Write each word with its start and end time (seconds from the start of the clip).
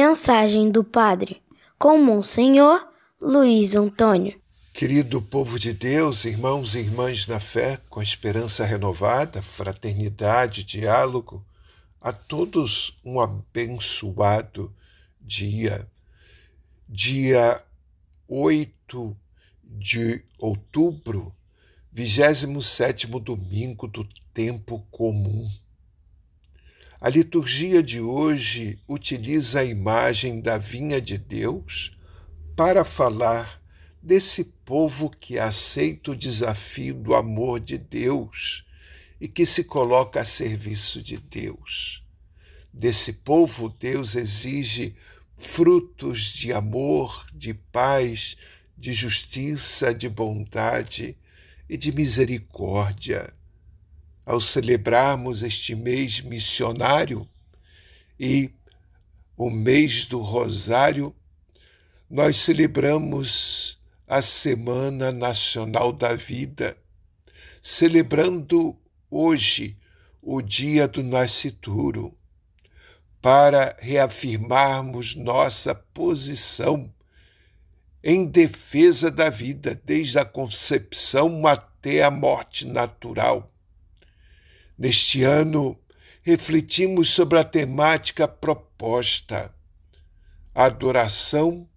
Mensagem 0.00 0.70
do 0.70 0.84
Padre, 0.84 1.42
com 1.76 1.98
Monsenhor 2.00 2.86
Luiz 3.20 3.74
Antônio. 3.74 4.40
Querido 4.72 5.20
povo 5.20 5.58
de 5.58 5.72
Deus, 5.72 6.24
irmãos 6.24 6.76
e 6.76 6.78
irmãs 6.78 7.26
na 7.26 7.40
fé, 7.40 7.80
com 7.90 8.00
esperança 8.00 8.64
renovada, 8.64 9.42
fraternidade, 9.42 10.62
diálogo, 10.62 11.44
a 12.00 12.12
todos 12.12 12.96
um 13.04 13.18
abençoado 13.18 14.72
dia. 15.20 15.84
Dia 16.88 17.60
8 18.28 19.16
de 19.64 20.24
outubro, 20.38 21.34
27 21.90 23.08
domingo 23.18 23.88
do 23.88 24.06
tempo 24.32 24.86
comum. 24.92 25.50
A 27.00 27.08
liturgia 27.08 27.80
de 27.80 28.00
hoje 28.00 28.76
utiliza 28.88 29.60
a 29.60 29.64
imagem 29.64 30.40
da 30.40 30.58
vinha 30.58 31.00
de 31.00 31.16
Deus 31.16 31.96
para 32.56 32.84
falar 32.84 33.62
desse 34.02 34.42
povo 34.42 35.08
que 35.08 35.38
aceita 35.38 36.10
o 36.10 36.16
desafio 36.16 36.94
do 36.94 37.14
amor 37.14 37.60
de 37.60 37.78
Deus 37.78 38.64
e 39.20 39.28
que 39.28 39.46
se 39.46 39.62
coloca 39.62 40.20
a 40.20 40.24
serviço 40.24 41.00
de 41.00 41.18
Deus. 41.18 42.02
Desse 42.72 43.12
povo, 43.12 43.68
Deus 43.68 44.16
exige 44.16 44.92
frutos 45.36 46.32
de 46.32 46.52
amor, 46.52 47.24
de 47.32 47.54
paz, 47.54 48.36
de 48.76 48.92
justiça, 48.92 49.94
de 49.94 50.08
bondade 50.08 51.16
e 51.68 51.76
de 51.76 51.92
misericórdia 51.92 53.32
ao 54.28 54.42
celebrarmos 54.42 55.42
este 55.42 55.74
mês 55.74 56.20
missionário 56.20 57.26
e 58.20 58.50
o 59.34 59.48
mês 59.48 60.04
do 60.04 60.20
Rosário, 60.20 61.16
nós 62.10 62.36
celebramos 62.36 63.80
a 64.06 64.20
Semana 64.20 65.10
Nacional 65.12 65.94
da 65.94 66.14
Vida, 66.14 66.76
celebrando 67.62 68.76
hoje 69.10 69.78
o 70.20 70.42
dia 70.42 70.86
do 70.86 71.02
nascituro, 71.02 72.14
para 73.22 73.74
reafirmarmos 73.80 75.14
nossa 75.14 75.74
posição 75.74 76.92
em 78.04 78.26
defesa 78.26 79.10
da 79.10 79.30
vida, 79.30 79.80
desde 79.86 80.18
a 80.18 80.24
concepção 80.26 81.46
até 81.46 82.02
a 82.02 82.10
morte 82.10 82.66
natural 82.66 83.50
Neste 84.78 85.24
ano, 85.24 85.76
refletimos 86.22 87.08
sobre 87.08 87.36
a 87.36 87.44
temática 87.44 88.28
proposta: 88.28 89.52
adoração, 90.54 91.68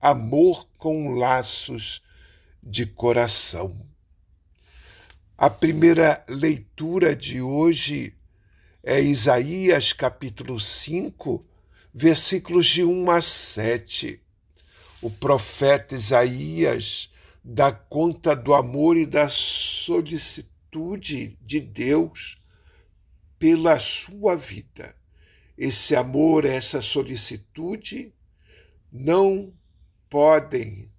amor 0.00 0.64
com 0.78 1.14
laços 1.14 2.00
de 2.62 2.86
coração. 2.86 3.76
A 5.36 5.50
primeira 5.50 6.24
leitura 6.28 7.16
de 7.16 7.42
hoje 7.42 8.14
é 8.84 9.00
Isaías 9.00 9.92
capítulo 9.92 10.60
5, 10.60 11.44
versículos 11.92 12.66
de 12.66 12.84
1 12.84 13.10
a 13.10 13.20
7. 13.20 14.22
O 15.02 15.10
profeta 15.10 15.96
Isaías 15.96 17.10
dá 17.42 17.72
conta 17.72 18.36
do 18.36 18.54
amor 18.54 18.96
e 18.96 19.04
da 19.04 19.28
solicitude 19.28 21.36
de 21.42 21.58
Deus 21.58 22.38
pela 23.38 23.78
sua 23.78 24.36
vida. 24.36 24.94
Esse 25.56 25.94
amor, 25.94 26.44
essa 26.44 26.80
solicitude 26.80 28.12
não 28.90 29.52
podem, 30.08 30.90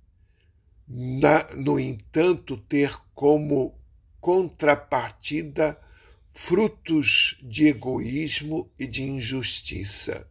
na, 0.87 1.43
no 1.55 1.79
entanto, 1.79 2.57
ter 2.57 2.95
como 3.13 3.77
contrapartida 4.19 5.79
frutos 6.33 7.37
de 7.41 7.67
egoísmo 7.67 8.69
e 8.77 8.85
de 8.85 9.03
injustiça. 9.03 10.27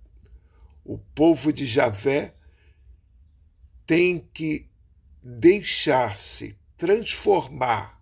O 0.84 0.98
povo 0.98 1.52
de 1.52 1.64
Javé 1.64 2.34
tem 3.86 4.18
que 4.32 4.68
deixar-se 5.22 6.58
transformar 6.76 7.98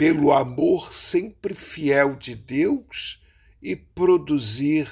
pelo 0.00 0.32
amor 0.32 0.94
sempre 0.94 1.54
fiel 1.54 2.16
de 2.16 2.34
Deus 2.34 3.20
e 3.60 3.76
produzir 3.76 4.90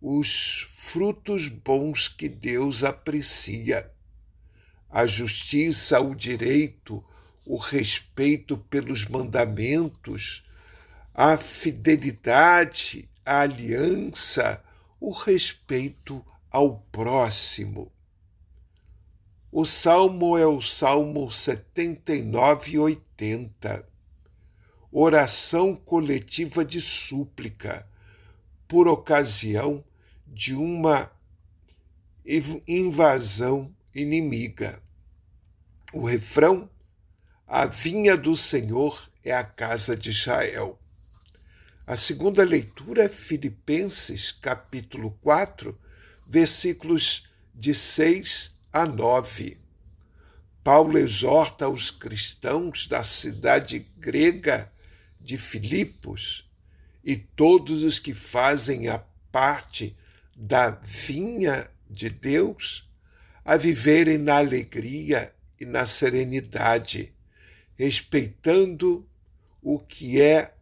os 0.00 0.66
frutos 0.72 1.46
bons 1.46 2.08
que 2.08 2.26
Deus 2.26 2.82
aprecia. 2.82 3.92
A 4.88 5.06
justiça, 5.06 6.00
o 6.00 6.14
direito, 6.14 7.04
o 7.44 7.58
respeito 7.58 8.56
pelos 8.56 9.04
mandamentos, 9.04 10.42
a 11.12 11.36
fidelidade, 11.36 13.06
a 13.26 13.40
aliança, 13.40 14.64
o 14.98 15.10
respeito 15.12 16.24
ao 16.50 16.78
próximo. 16.90 17.92
O 19.52 19.66
salmo 19.66 20.38
é 20.38 20.46
o 20.46 20.62
Salmo 20.62 21.30
79 21.30 22.70
e 22.70 22.78
80. 22.78 23.89
Oração 24.92 25.76
coletiva 25.76 26.64
de 26.64 26.80
súplica 26.80 27.86
por 28.66 28.88
ocasião 28.88 29.84
de 30.26 30.52
uma 30.52 31.08
invasão 32.66 33.72
inimiga. 33.94 34.82
O 35.92 36.04
refrão: 36.04 36.68
A 37.46 37.66
vinha 37.66 38.16
do 38.16 38.36
Senhor 38.36 39.08
é 39.24 39.32
a 39.32 39.44
casa 39.44 39.96
de 39.96 40.10
Israel. 40.10 40.76
A 41.86 41.96
segunda 41.96 42.42
leitura 42.42 43.04
é 43.04 43.08
Filipenses, 43.08 44.32
capítulo 44.32 45.16
4, 45.22 45.78
versículos 46.26 47.28
de 47.54 47.72
6 47.72 48.50
a 48.72 48.86
9. 48.86 49.56
Paulo 50.64 50.98
exorta 50.98 51.68
os 51.68 51.92
cristãos 51.92 52.88
da 52.88 53.04
cidade 53.04 53.86
grega 53.98 54.68
de 55.20 55.36
Filipos 55.36 56.48
e 57.04 57.16
todos 57.16 57.82
os 57.82 57.98
que 57.98 58.14
fazem 58.14 58.88
a 58.88 58.98
parte 59.30 59.96
da 60.34 60.70
vinha 60.70 61.68
de 61.88 62.08
Deus 62.08 62.88
a 63.44 63.56
viverem 63.56 64.18
na 64.18 64.36
alegria 64.36 65.34
e 65.58 65.64
na 65.66 65.84
serenidade, 65.86 67.12
respeitando 67.76 69.06
o 69.62 69.78
que 69.78 70.20
é 70.20 70.54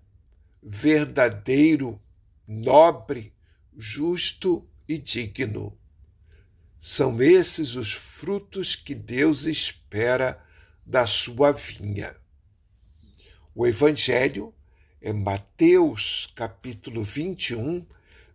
verdadeiro, 0.62 2.00
nobre, 2.46 3.32
justo 3.76 4.66
e 4.88 4.98
digno. 4.98 5.76
São 6.78 7.20
esses 7.20 7.74
os 7.74 7.92
frutos 7.92 8.74
que 8.74 8.94
Deus 8.94 9.44
espera 9.44 10.42
da 10.86 11.06
sua 11.06 11.52
vinha. 11.52 12.14
O 13.60 13.66
Evangelho 13.66 14.54
é 15.02 15.12
Mateus 15.12 16.28
capítulo 16.36 17.02
21, 17.02 17.84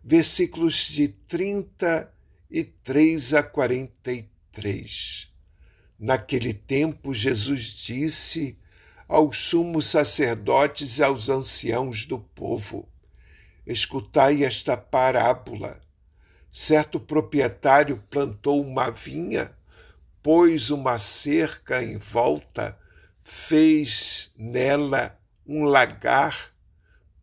versículos 0.04 0.88
de 0.88 1.08
33 1.08 3.32
a 3.32 3.42
43. 3.42 5.30
Naquele 5.98 6.52
tempo, 6.52 7.14
Jesus 7.14 7.62
disse 7.62 8.58
aos 9.08 9.38
sumos 9.38 9.86
sacerdotes 9.86 10.98
e 10.98 11.02
aos 11.02 11.30
anciãos 11.30 12.04
do 12.04 12.18
povo: 12.18 12.86
Escutai 13.66 14.44
esta 14.44 14.76
parábola. 14.76 15.80
Certo 16.50 17.00
proprietário 17.00 17.96
plantou 18.10 18.62
uma 18.62 18.90
vinha, 18.90 19.56
pôs 20.22 20.68
uma 20.68 20.98
cerca 20.98 21.82
em 21.82 21.96
volta, 21.96 22.78
fez 23.24 24.30
nela 24.36 25.18
um 25.46 25.64
lagar 25.64 26.52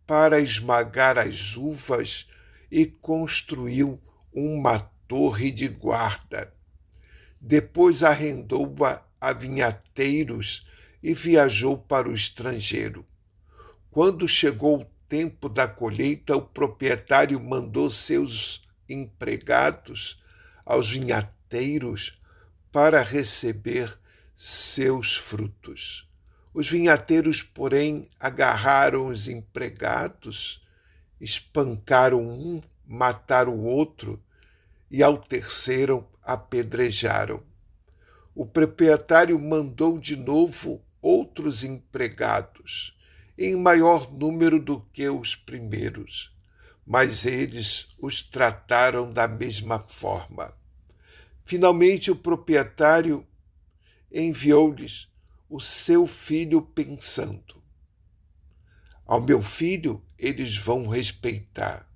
para 0.06 0.40
esmagar 0.40 1.18
as 1.18 1.56
uvas 1.56 2.28
e 2.70 2.86
construiu 2.86 4.02
uma 4.34 4.80
torre 5.08 5.52
de 5.52 5.68
guarda. 5.68 6.52
Depois 7.40 8.04
arrendou-a 8.04 9.06
a 9.20 9.34
vinhateiros 9.34 10.66
e 11.04 11.14
viajou 11.14 11.78
para 11.78 12.10
o 12.10 12.14
estrangeiro. 12.14 13.06
Quando 13.92 14.28
chegou 14.28 14.82
o 14.82 14.86
tempo 15.08 15.50
da 15.50 15.68
colheita, 15.68 16.36
o 16.36 16.42
proprietário 16.42 17.40
mandou 17.40 17.90
seus 17.90 18.62
empregados 18.88 20.20
aos 20.66 20.90
vinhateiros 20.90 22.20
para 22.72 23.02
receber 23.02 24.00
seus 24.44 25.16
frutos. 25.16 26.10
Os 26.52 26.68
vinhateiros, 26.68 27.44
porém, 27.44 28.02
agarraram 28.20 29.06
os 29.06 29.28
empregados, 29.28 30.60
espancaram 31.20 32.20
um, 32.20 32.60
mataram 32.84 33.54
o 33.54 33.66
outro 33.66 34.20
e 34.90 35.04
ao 35.04 35.20
terceiro 35.20 36.08
apedrejaram. 36.24 37.44
O 38.34 38.44
proprietário 38.44 39.38
mandou 39.38 40.00
de 40.00 40.16
novo 40.16 40.84
outros 41.00 41.64
empregados, 41.64 42.98
em 43.38 43.56
maior 43.56 44.12
número 44.12 44.60
do 44.60 44.80
que 44.80 45.08
os 45.08 45.36
primeiros, 45.36 46.36
mas 46.84 47.28
eles 47.28 47.90
os 48.02 48.24
trataram 48.24 49.14
da 49.14 49.28
mesma 49.28 49.78
forma. 49.88 50.52
Finalmente, 51.46 52.10
o 52.10 52.16
proprietário 52.16 53.24
enviou-lhes 54.12 55.08
o 55.50 55.60
seu 55.60 56.08
filho, 56.08 56.62
pensando: 56.62 57.62
Ao 59.06 59.22
meu 59.22 59.42
filho 59.42 60.04
eles 60.18 60.58
vão 60.58 60.88
respeitar. 60.88 61.90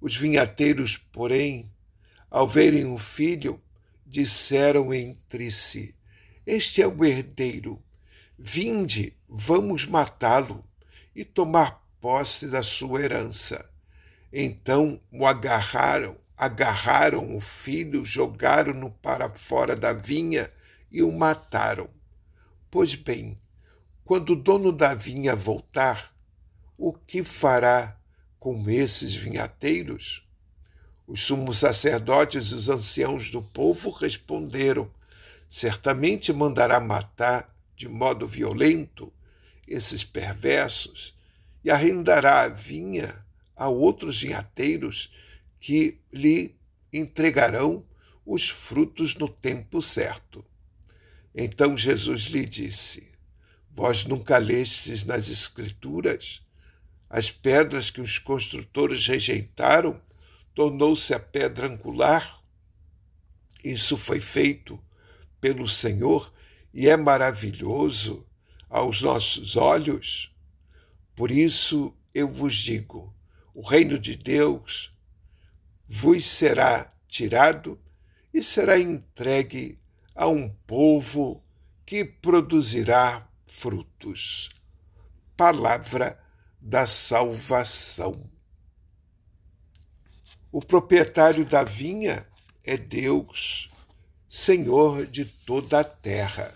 Os 0.00 0.16
vinhateiros, 0.16 0.96
porém, 0.96 1.72
ao 2.30 2.46
verem 2.46 2.92
o 2.92 2.98
filho, 2.98 3.60
disseram 4.06 4.92
entre 4.92 5.50
si: 5.50 5.94
Este 6.46 6.82
é 6.82 6.86
o 6.86 7.04
herdeiro. 7.04 7.82
Vinde, 8.38 9.16
vamos 9.28 9.86
matá-lo 9.86 10.64
e 11.14 11.24
tomar 11.24 11.82
posse 12.00 12.48
da 12.48 12.62
sua 12.62 13.00
herança. 13.00 13.68
Então 14.32 15.00
o 15.10 15.26
agarraram, 15.26 16.16
agarraram 16.36 17.34
o 17.36 17.40
filho, 17.40 18.04
jogaram-no 18.04 18.90
para 18.90 19.32
fora 19.32 19.74
da 19.74 19.92
vinha 19.92 20.50
e 20.96 21.02
o 21.02 21.12
mataram. 21.12 21.90
Pois 22.70 22.94
bem, 22.94 23.38
quando 24.02 24.30
o 24.30 24.36
dono 24.36 24.72
da 24.72 24.94
vinha 24.94 25.36
voltar, 25.36 26.16
o 26.78 26.90
que 26.90 27.22
fará 27.22 28.00
com 28.38 28.66
esses 28.70 29.14
vinhateiros? 29.14 30.26
Os 31.06 31.20
sumos 31.20 31.58
sacerdotes 31.58 32.46
e 32.46 32.54
os 32.54 32.70
anciãos 32.70 33.30
do 33.30 33.42
povo 33.42 33.90
responderam: 33.90 34.90
certamente 35.46 36.32
mandará 36.32 36.80
matar 36.80 37.46
de 37.76 37.88
modo 37.88 38.26
violento 38.26 39.12
esses 39.68 40.02
perversos 40.02 41.12
e 41.62 41.70
arrendará 41.70 42.44
a 42.44 42.48
vinha 42.48 43.22
a 43.54 43.68
outros 43.68 44.22
vinhateiros 44.22 45.10
que 45.60 46.00
lhe 46.10 46.56
entregarão 46.90 47.84
os 48.24 48.48
frutos 48.48 49.14
no 49.14 49.28
tempo 49.28 49.82
certo. 49.82 50.42
Então 51.36 51.76
Jesus 51.76 52.22
lhe 52.28 52.46
disse: 52.46 53.12
Vós 53.70 54.06
nunca 54.06 54.38
lestes 54.38 55.04
nas 55.04 55.28
Escrituras 55.28 56.40
as 57.10 57.30
pedras 57.30 57.90
que 57.90 58.00
os 58.00 58.18
construtores 58.18 59.06
rejeitaram 59.06 60.00
tornou-se 60.54 61.12
a 61.12 61.20
pedra 61.20 61.66
angular. 61.66 62.42
Isso 63.62 63.98
foi 63.98 64.20
feito 64.20 64.82
pelo 65.38 65.68
Senhor 65.68 66.32
e 66.72 66.88
é 66.88 66.96
maravilhoso 66.96 68.26
aos 68.70 69.02
nossos 69.02 69.56
olhos. 69.56 70.34
Por 71.14 71.30
isso 71.30 71.94
eu 72.14 72.32
vos 72.32 72.54
digo: 72.56 73.14
o 73.54 73.60
reino 73.60 73.98
de 73.98 74.16
Deus 74.16 74.90
vos 75.86 76.24
será 76.24 76.88
tirado 77.06 77.78
e 78.32 78.42
será 78.42 78.78
entregue 78.78 79.76
a 80.16 80.26
um 80.26 80.48
povo 80.66 81.42
que 81.84 82.04
produzirá 82.04 83.28
frutos. 83.44 84.48
Palavra 85.36 86.18
da 86.60 86.86
salvação. 86.86 88.28
O 90.50 90.60
proprietário 90.60 91.44
da 91.44 91.62
vinha 91.62 92.26
é 92.64 92.78
Deus, 92.78 93.70
Senhor 94.26 95.06
de 95.06 95.26
toda 95.26 95.80
a 95.80 95.84
terra. 95.84 96.52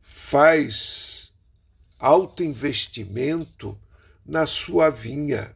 Faz 0.00 1.30
alto 1.98 2.42
investimento 2.42 3.78
na 4.24 4.46
sua 4.46 4.90
vinha, 4.90 5.54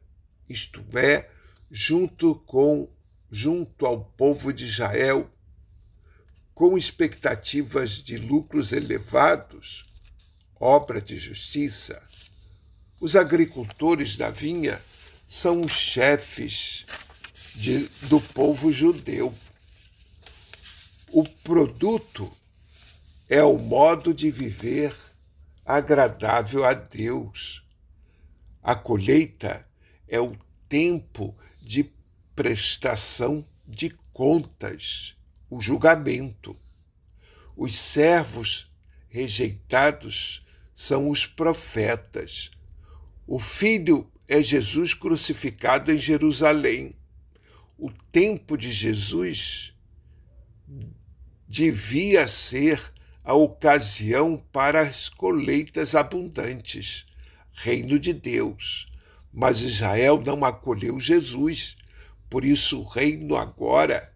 isto 0.49 0.85
é, 0.97 1.29
junto 1.70 2.35
com 2.47 2.88
junto 3.31 3.87
ao 3.87 4.05
povo 4.05 4.52
de 4.52 4.64
Israel, 4.64 5.31
com 6.61 6.77
expectativas 6.77 8.03
de 8.03 8.19
lucros 8.19 8.71
elevados, 8.73 9.87
obra 10.57 11.01
de 11.01 11.19
justiça. 11.19 12.03
Os 13.01 13.17
agricultores 13.17 14.15
da 14.15 14.29
vinha 14.29 14.79
são 15.27 15.62
os 15.62 15.73
chefes 15.73 16.85
de, 17.55 17.89
do 18.03 18.21
povo 18.21 18.71
judeu. 18.71 19.35
O 21.11 21.27
produto 21.27 22.31
é 23.31 23.43
o 23.43 23.57
modo 23.57 24.12
de 24.12 24.31
viver 24.31 24.95
agradável 25.65 26.67
a 26.67 26.75
Deus. 26.75 27.65
A 28.62 28.75
colheita 28.75 29.67
é 30.07 30.21
o 30.21 30.37
tempo 30.69 31.35
de 31.62 31.91
prestação 32.37 33.43
de 33.67 33.89
contas, 34.12 35.17
o 35.50 35.61
julgamento. 35.61 36.56
Os 37.56 37.76
servos 37.76 38.70
rejeitados 39.08 40.43
são 40.73 41.11
os 41.11 41.26
profetas. 41.26 42.50
O 43.26 43.38
filho 43.38 44.11
é 44.26 44.43
Jesus 44.43 44.94
crucificado 44.94 45.93
em 45.93 45.99
Jerusalém 45.99 46.93
o 47.81 47.91
tempo 48.12 48.58
de 48.58 48.70
Jesus 48.70 49.73
devia 51.49 52.29
ser 52.29 52.79
a 53.25 53.32
ocasião 53.32 54.37
para 54.52 54.83
as 54.83 55.09
colheitas 55.09 55.95
abundantes, 55.95 57.07
reino 57.52 57.99
de 57.99 58.12
Deus. 58.12 58.87
Mas 59.33 59.62
Israel 59.62 60.21
não 60.21 60.45
acolheu 60.45 61.00
Jesus, 61.00 61.75
por 62.28 62.45
isso 62.45 62.80
o 62.80 62.85
reino 62.85 63.35
agora 63.35 64.14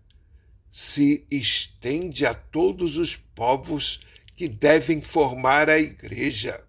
se 0.77 1.25
estende 1.31 2.27
a 2.27 2.35
todos 2.35 2.97
os 2.97 3.15
povos 3.15 4.01
que 4.35 4.49
devem 4.49 5.01
formar 5.01 5.71
a 5.71 5.79
igreja, 5.79 6.65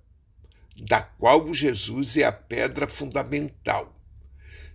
da 0.77 1.01
qual 1.01 1.51
Jesus 1.51 2.15
é 2.15 2.23
a 2.23 2.31
pedra 2.31 2.87
fundamental. 2.87 3.99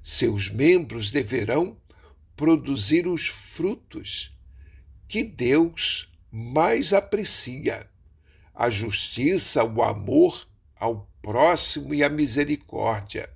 Seus 0.02 0.48
membros 0.48 1.12
deverão 1.12 1.76
produzir 2.34 3.06
os 3.06 3.28
frutos 3.28 4.32
que 5.06 5.22
Deus 5.22 6.08
mais 6.28 6.92
aprecia: 6.92 7.88
a 8.52 8.68
justiça, 8.68 9.62
o 9.62 9.80
amor 9.80 10.44
ao 10.74 11.08
próximo 11.22 11.94
e 11.94 12.02
a 12.02 12.08
misericórdia. 12.08 13.30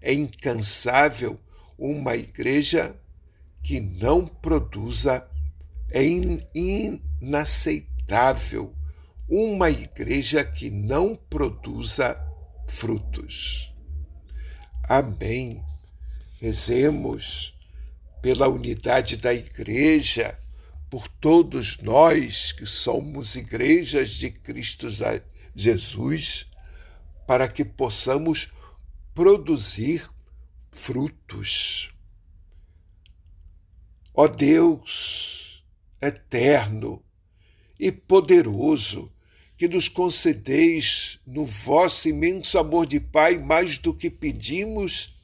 É 0.00 0.14
incansável 0.14 1.36
uma 1.76 2.14
igreja 2.14 2.96
que 3.66 3.80
não 3.80 4.24
produza, 4.28 5.28
é 5.90 6.00
inaceitável 7.20 8.72
uma 9.28 9.68
igreja 9.68 10.44
que 10.44 10.70
não 10.70 11.16
produza 11.16 12.16
frutos. 12.68 13.74
Amém. 14.84 15.64
Rezemos 16.40 17.58
pela 18.22 18.48
unidade 18.48 19.16
da 19.16 19.34
Igreja, 19.34 20.38
por 20.88 21.08
todos 21.08 21.78
nós 21.78 22.52
que 22.52 22.66
somos 22.66 23.34
igrejas 23.34 24.10
de 24.10 24.30
Cristo 24.30 24.86
Jesus, 25.56 26.46
para 27.26 27.48
que 27.48 27.64
possamos 27.64 28.48
produzir 29.12 30.08
frutos. 30.70 31.95
Ó 34.16 34.26
Deus 34.26 35.62
eterno 36.00 37.04
e 37.78 37.92
poderoso, 37.92 39.12
que 39.58 39.68
nos 39.68 39.88
concedeis 39.88 41.20
no 41.26 41.44
vosso 41.44 42.08
imenso 42.08 42.58
amor 42.58 42.86
de 42.86 42.98
Pai 42.98 43.38
mais 43.38 43.78
do 43.78 43.92
que 43.94 44.10
pedimos 44.10 45.14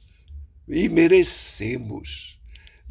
e 0.67 0.87
merecemos 0.89 2.39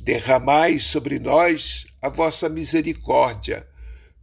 Derramai 0.02 0.80
sobre 0.80 1.20
nós 1.20 1.86
a 2.02 2.08
vossa 2.08 2.48
misericórdia, 2.48 3.64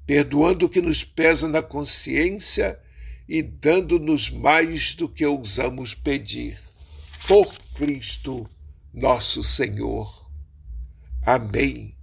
perdoando 0.05 0.65
o 0.65 0.69
que 0.69 0.81
nos 0.81 1.05
pesa 1.05 1.47
na 1.47 1.61
consciência 1.61 2.77
e 3.29 3.41
dando-nos 3.41 4.29
mais 4.29 4.93
do 4.93 5.07
que 5.07 5.25
ousamos 5.25 5.93
pedir. 5.95 6.59
Por 7.25 7.53
Cristo 7.75 8.45
nosso 8.93 9.41
Senhor. 9.41 10.28
Amém. 11.25 11.95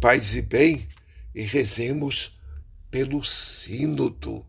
Paz 0.00 0.34
e 0.34 0.42
bem, 0.42 0.88
e 1.34 1.42
rezemos 1.42 2.38
pelo 2.90 3.24
Sínodo, 3.24 4.44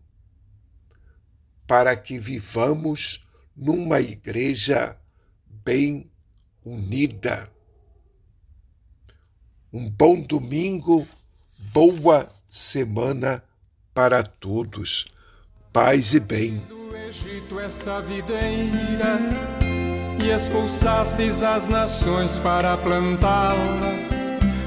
para 1.66 1.96
que 1.96 2.18
vivamos 2.18 3.26
numa 3.56 4.00
igreja 4.00 4.96
bem 5.64 6.10
unida 6.64 7.50
Um 9.70 9.90
bom 9.90 10.20
domingo, 10.22 11.06
boa 11.58 12.32
semana 12.46 13.44
para 13.92 14.22
todos. 14.22 15.06
Paz 15.72 16.14
e 16.14 16.20
bem. 16.20 16.62
E 20.22 20.30
expulsastes 20.30 21.42
as 21.42 21.68
nações 21.68 22.38
para 22.38 22.76
plantá-la. 22.76 24.08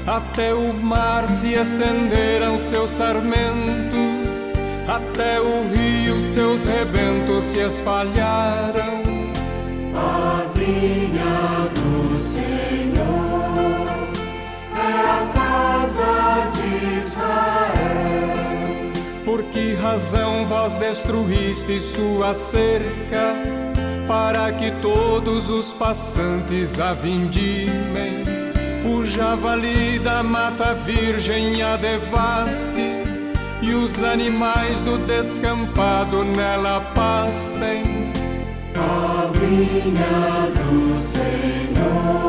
Até 0.06 0.52
o 0.52 0.72
mar 0.72 1.28
se 1.28 1.52
estenderam 1.52 2.58
seus 2.58 2.90
sarmentos, 2.90 4.46
até 4.88 5.40
o 5.40 5.68
rio 5.68 6.20
seus 6.20 6.64
rebentos 6.64 7.44
se 7.44 7.60
espalharam. 7.60 9.02
A 9.94 10.44
vinha 10.54 11.68
do 11.74 12.16
Senhor 12.16 13.54
é 14.74 15.00
a 15.08 15.26
casa 15.32 16.50
de 16.50 16.98
Israel. 16.98 18.92
Por 19.24 19.44
que 19.44 19.74
razão 19.74 20.46
vós 20.46 20.76
destruíste 20.78 21.78
sua 21.78 22.34
cerca, 22.34 23.36
para 24.12 24.52
que 24.52 24.70
todos 24.82 25.48
os 25.48 25.72
passantes 25.72 26.78
a 26.78 26.92
vindimem? 26.92 28.26
O 28.84 29.06
javali 29.06 29.98
da 29.98 30.22
mata 30.22 30.74
virgem 30.74 31.62
a 31.62 31.76
devaste, 31.78 33.04
e 33.62 33.72
os 33.72 34.04
animais 34.04 34.82
do 34.82 34.98
descampado 35.06 36.24
nela 36.24 36.92
pastem. 36.94 38.12
A 38.76 39.30
vinha 39.32 40.50
do 40.60 40.98
Senhor 40.98 42.21